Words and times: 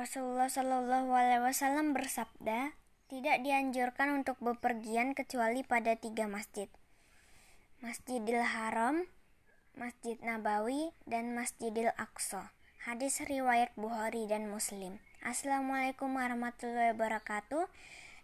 Rasulullah 0.00 0.48
Shallallahu 0.48 1.12
Alaihi 1.12 1.44
Wasallam 1.44 1.92
bersabda, 1.92 2.72
tidak 3.12 3.36
dianjurkan 3.44 4.16
untuk 4.16 4.40
bepergian 4.40 5.12
kecuali 5.12 5.60
pada 5.60 5.92
tiga 5.92 6.24
masjid, 6.24 6.72
Masjidil 7.84 8.40
Haram, 8.40 9.04
Masjid 9.76 10.16
Nabawi, 10.24 10.96
dan 11.04 11.36
Masjidil 11.36 11.92
Aqsa. 12.00 12.48
Hadis 12.80 13.20
riwayat 13.20 13.76
Bukhari 13.76 14.24
dan 14.24 14.48
Muslim. 14.48 15.04
Assalamualaikum 15.20 16.16
warahmatullahi 16.16 16.96
wabarakatuh. 16.96 17.68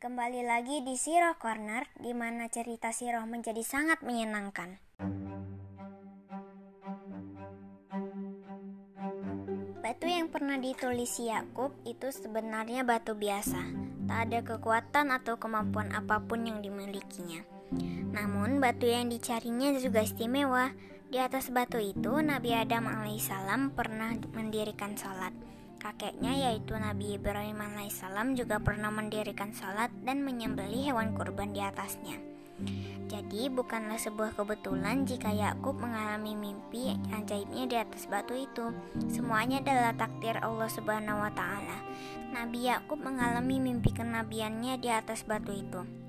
Kembali 0.00 0.48
lagi 0.48 0.80
di 0.80 0.96
Sirah 0.96 1.36
Corner, 1.36 1.84
di 2.00 2.16
mana 2.16 2.48
cerita 2.48 2.96
Sirah 2.96 3.28
menjadi 3.28 3.60
sangat 3.60 4.00
menyenangkan. 4.00 4.80
Batu 9.88 10.04
yang 10.04 10.28
pernah 10.28 10.60
ditulis 10.60 11.16
Yakub 11.16 11.72
itu 11.88 12.12
sebenarnya 12.12 12.84
batu 12.84 13.16
biasa, 13.16 13.56
tak 14.04 14.20
ada 14.28 14.44
kekuatan 14.44 15.08
atau 15.16 15.40
kemampuan 15.40 15.96
apa 15.96 16.20
pun 16.20 16.44
yang 16.44 16.60
dimilikinya. 16.60 17.40
Namun 18.12 18.60
batu 18.60 18.84
yang 18.84 19.08
dicarinya 19.08 19.72
juga 19.80 20.04
istimewa. 20.04 20.76
Di 21.08 21.16
atas 21.16 21.48
batu 21.48 21.80
itu 21.80 22.20
Nabi 22.20 22.52
Adam 22.52 22.84
alaihissalam 22.84 23.72
pernah 23.72 24.12
mendirikan 24.36 24.92
sholat. 24.92 25.32
Kakeknya 25.80 26.36
yaitu 26.36 26.76
Nabi 26.76 27.16
Ibrahim 27.16 27.56
alaihissalam 27.56 28.36
juga 28.36 28.60
pernah 28.60 28.92
mendirikan 28.92 29.56
sholat 29.56 29.88
dan 30.04 30.20
menyembelih 30.20 30.92
hewan 30.92 31.16
kurban 31.16 31.56
di 31.56 31.64
atasnya. 31.64 32.27
Jadi 33.08 33.48
bukanlah 33.48 33.96
sebuah 33.96 34.36
kebetulan 34.36 35.08
jika 35.08 35.32
Yakub 35.32 35.80
mengalami 35.80 36.36
mimpi 36.36 36.92
ajaibnya 37.08 37.64
di 37.64 37.76
atas 37.80 38.04
batu 38.04 38.36
itu. 38.36 38.68
Semuanya 39.08 39.64
adalah 39.64 39.96
takdir 39.96 40.36
Allah 40.44 40.68
Subhanahu 40.68 41.24
wa 41.24 41.32
taala. 41.32 41.78
Nabi 42.36 42.68
Yakub 42.68 43.00
mengalami 43.00 43.56
mimpi 43.58 43.96
kenabiannya 43.96 44.76
di 44.76 44.92
atas 44.92 45.24
batu 45.24 45.56
itu. 45.56 46.07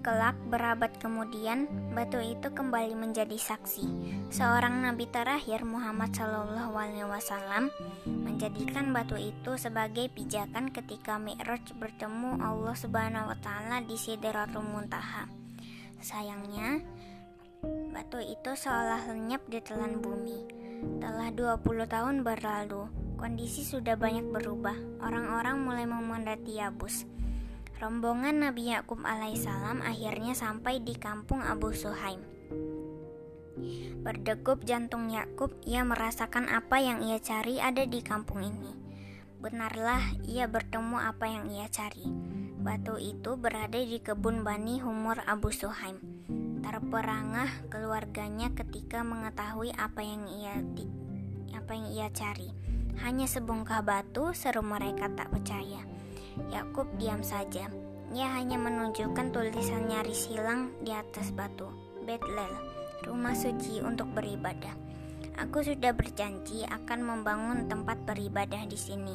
Kelak 0.00 0.32
berabad 0.48 0.88
kemudian, 0.96 1.68
batu 1.92 2.16
itu 2.24 2.48
kembali 2.48 2.96
menjadi 2.96 3.36
saksi. 3.36 3.84
Seorang 4.32 4.80
nabi 4.80 5.04
terakhir 5.04 5.60
Muhammad 5.68 6.16
Shallallahu 6.16 6.72
Alaihi 6.72 7.04
Wasallam 7.04 7.68
menjadikan 8.08 8.96
batu 8.96 9.20
itu 9.20 9.60
sebagai 9.60 10.08
pijakan 10.08 10.72
ketika 10.72 11.20
Mi'raj 11.20 11.76
bertemu 11.76 12.40
Allah 12.40 12.72
Subhanahu 12.72 13.28
Wa 13.28 13.38
Taala 13.44 13.84
di 13.84 14.00
Sidratul 14.00 14.64
Muntaha. 14.64 15.28
Sayangnya, 16.00 16.80
batu 17.92 18.24
itu 18.24 18.56
seolah 18.56 19.04
lenyap 19.12 19.44
di 19.52 19.60
telan 19.60 20.00
bumi. 20.00 20.48
Telah 20.96 21.28
20 21.28 21.60
tahun 21.84 22.24
berlalu, 22.24 22.88
kondisi 23.20 23.68
sudah 23.68 24.00
banyak 24.00 24.32
berubah. 24.32 25.04
Orang-orang 25.04 25.60
mulai 25.60 25.84
memendati 25.84 26.56
Yabus. 26.56 27.04
Rombongan 27.80 28.44
Nabi 28.44 28.76
Yakub 28.76 29.00
alaihissalam 29.08 29.80
akhirnya 29.80 30.36
sampai 30.36 30.84
di 30.84 31.00
kampung 31.00 31.40
Abu 31.40 31.72
Suhaim. 31.72 32.20
Berdegup 34.04 34.68
jantung 34.68 35.08
Yakub, 35.08 35.56
ia 35.64 35.80
merasakan 35.80 36.52
apa 36.52 36.76
yang 36.76 37.00
ia 37.00 37.16
cari 37.24 37.56
ada 37.56 37.88
di 37.88 38.04
kampung 38.04 38.44
ini. 38.44 38.76
Benarlah 39.40 40.12
ia 40.28 40.44
bertemu 40.44 41.00
apa 41.00 41.24
yang 41.24 41.48
ia 41.48 41.72
cari. 41.72 42.04
Batu 42.60 43.00
itu 43.00 43.40
berada 43.40 43.80
di 43.80 43.96
kebun 43.96 44.44
Bani 44.44 44.84
Humur 44.84 45.24
Abu 45.24 45.48
Suhaim. 45.48 45.96
Terperangah 46.60 47.48
keluarganya 47.72 48.52
ketika 48.60 49.00
mengetahui 49.00 49.72
apa 49.72 50.04
yang 50.04 50.28
ia 50.28 50.60
apa 51.56 51.72
yang 51.72 51.88
ia 51.88 52.12
cari. 52.12 52.52
Hanya 53.00 53.24
sebongkah 53.24 53.80
batu, 53.80 54.36
seru 54.36 54.60
mereka 54.60 55.08
tak 55.16 55.32
percaya. 55.32 55.99
Yakub 56.50 56.86
diam 56.98 57.22
saja. 57.22 57.66
Ia 58.10 58.28
hanya 58.34 58.58
menunjukkan 58.58 59.30
tulisan 59.30 59.86
nyaris 59.86 60.26
hilang 60.26 60.74
di 60.82 60.90
atas 60.90 61.30
batu. 61.30 61.70
Betlel, 62.02 62.50
rumah 63.06 63.38
suci 63.38 63.78
untuk 63.82 64.10
beribadah. 64.14 64.74
Aku 65.38 65.62
sudah 65.62 65.94
berjanji 65.94 66.66
akan 66.66 67.00
membangun 67.06 67.70
tempat 67.70 68.02
beribadah 68.02 68.66
di 68.66 68.74
sini. 68.74 69.14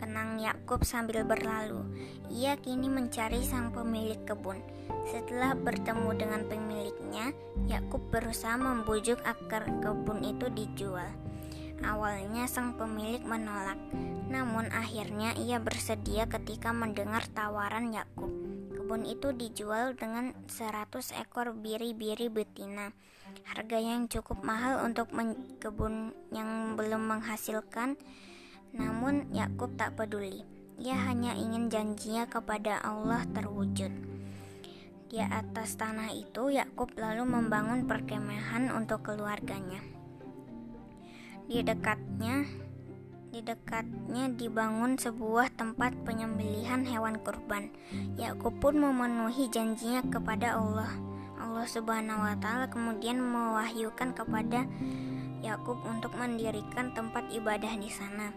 Kenang 0.00 0.40
Yakub 0.40 0.80
sambil 0.86 1.28
berlalu. 1.28 1.84
Ia 2.32 2.56
kini 2.56 2.88
mencari 2.88 3.44
sang 3.44 3.68
pemilik 3.68 4.16
kebun. 4.24 4.56
Setelah 5.04 5.52
bertemu 5.52 6.10
dengan 6.16 6.42
pemiliknya, 6.48 7.36
Yakub 7.68 8.00
berusaha 8.08 8.56
membujuk 8.56 9.20
akar 9.28 9.68
kebun 9.84 10.24
itu 10.24 10.48
dijual. 10.48 11.12
Awalnya 11.80 12.44
sang 12.44 12.76
pemilik 12.76 13.24
menolak, 13.24 13.80
namun 14.28 14.68
akhirnya 14.68 15.32
ia 15.36 15.56
bersedia 15.56 16.28
ketika 16.28 16.76
mendengar 16.76 17.24
tawaran 17.32 17.90
Yakub. 17.96 18.28
Kebun 18.76 19.08
itu 19.08 19.32
dijual 19.32 19.96
dengan 19.96 20.36
100 20.50 21.16
ekor 21.16 21.56
biri-biri 21.56 22.28
betina. 22.28 22.92
Harga 23.48 23.78
yang 23.78 24.10
cukup 24.10 24.42
mahal 24.42 24.82
untuk 24.84 25.08
kebun 25.62 26.12
yang 26.34 26.74
belum 26.74 27.06
menghasilkan. 27.06 27.96
Namun 28.76 29.30
Yakub 29.30 29.74
tak 29.78 29.96
peduli. 29.96 30.42
Ia 30.80 30.96
hanya 31.06 31.36
ingin 31.36 31.70
janjinya 31.70 32.26
kepada 32.26 32.80
Allah 32.80 33.24
terwujud. 33.30 33.92
Di 35.10 35.18
atas 35.18 35.74
tanah 35.74 36.14
itu, 36.14 36.54
Yakub 36.54 36.94
lalu 36.94 37.26
membangun 37.26 37.84
perkemahan 37.84 38.70
untuk 38.70 39.02
keluarganya. 39.10 39.99
Di 41.50 41.66
dekatnya 41.66 42.46
di 43.34 43.42
dekatnya 43.42 44.30
dibangun 44.38 44.94
sebuah 44.94 45.50
tempat 45.58 45.98
penyembelihan 46.06 46.86
hewan 46.86 47.18
kurban. 47.26 47.74
Yakub 48.14 48.54
pun 48.62 48.78
memenuhi 48.78 49.50
janjinya 49.50 49.98
kepada 50.06 50.54
Allah. 50.54 50.94
Allah 51.42 51.66
Subhanahu 51.66 52.22
wa 52.22 52.38
taala 52.38 52.70
kemudian 52.70 53.18
mewahyukan 53.18 54.14
kepada 54.14 54.62
Yakub 55.42 55.82
untuk 55.90 56.14
mendirikan 56.14 56.94
tempat 56.94 57.26
ibadah 57.34 57.74
di 57.82 57.90
sana. 57.90 58.30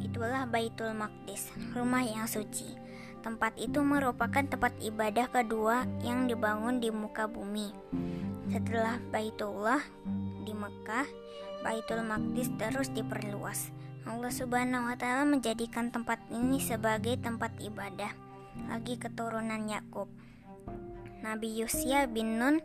Itulah 0.00 0.48
Baitul 0.48 0.96
Maqdis, 0.96 1.52
rumah 1.76 2.00
yang 2.00 2.24
suci. 2.24 2.72
Tempat 3.20 3.60
itu 3.60 3.84
merupakan 3.84 4.40
tempat 4.48 4.72
ibadah 4.80 5.28
kedua 5.28 5.84
yang 6.00 6.24
dibangun 6.24 6.80
di 6.80 6.88
muka 6.88 7.28
bumi. 7.28 7.68
Setelah 8.48 8.96
Baitullah 9.12 9.84
di 10.40 10.56
Mekah, 10.56 11.04
Baitul 11.60 12.00
Maqdis 12.04 12.48
terus 12.56 12.88
diperluas. 12.92 13.68
Allah 14.08 14.32
Subhanahu 14.32 14.88
wa 14.88 14.96
taala 14.96 15.28
menjadikan 15.28 15.92
tempat 15.92 16.18
ini 16.32 16.56
sebagai 16.56 17.20
tempat 17.20 17.52
ibadah 17.60 18.10
lagi 18.68 18.96
keturunan 18.96 19.68
Yakub. 19.68 20.08
Nabi 21.20 21.60
Yusya 21.60 22.08
bin 22.08 22.40
Nun 22.40 22.64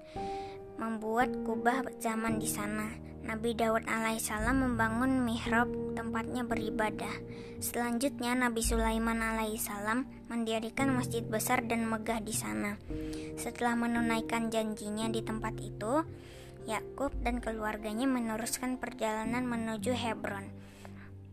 membuat 0.80 1.32
kubah 1.44 1.84
zaman 2.00 2.40
di 2.40 2.48
sana. 2.48 2.88
Nabi 3.26 3.58
Daud 3.58 3.90
alaihissalam 3.90 4.62
membangun 4.62 5.26
mihrab 5.26 5.66
tempatnya 5.98 6.46
beribadah. 6.46 7.10
Selanjutnya 7.58 8.38
Nabi 8.38 8.62
Sulaiman 8.62 9.18
alaihissalam 9.18 10.30
mendirikan 10.30 10.94
masjid 10.94 11.26
besar 11.26 11.66
dan 11.66 11.90
megah 11.90 12.22
di 12.22 12.32
sana. 12.38 12.78
Setelah 13.34 13.74
menunaikan 13.74 14.54
janjinya 14.54 15.10
di 15.10 15.26
tempat 15.26 15.58
itu, 15.58 16.06
Yakub 16.66 17.14
dan 17.22 17.46
keluarganya 17.46 18.10
meneruskan 18.10 18.82
perjalanan 18.82 19.46
menuju 19.46 19.94
Hebron, 19.94 20.50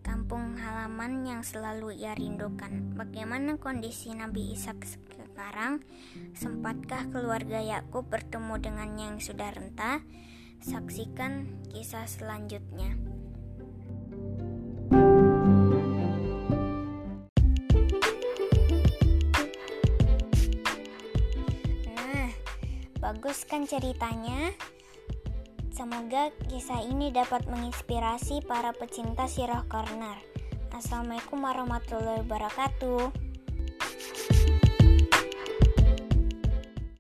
kampung 0.05 0.61
halaman 0.61 1.25
yang 1.25 1.41
selalu 1.41 1.97
ia 1.97 2.13
rindukan. 2.13 2.93
Bagaimana 2.93 3.57
kondisi 3.57 4.13
Nabi 4.13 4.53
Ishak 4.53 4.85
sekarang? 4.85 5.81
Sempatkah 6.37 7.09
keluarga 7.09 7.65
Yakub 7.65 8.13
bertemu 8.13 8.61
dengannya 8.61 9.05
yang 9.17 9.21
sudah 9.25 9.57
renta? 9.57 10.05
Saksikan 10.61 11.49
kisah 11.73 12.05
selanjutnya. 12.05 12.93
Nah, 21.89 22.29
bagus 23.01 23.49
kan 23.49 23.65
ceritanya? 23.65 24.53
Semoga 25.73 26.29
kisah 26.53 26.85
ini 26.85 27.09
dapat 27.09 27.49
menginspirasi 27.49 28.45
para 28.45 28.77
pecinta 28.77 29.25
sirah 29.25 29.65
corner. 29.73 30.21
Assalamualaikum 30.69 31.41
warahmatullahi 31.41 32.21
wabarakatuh. 32.29 33.32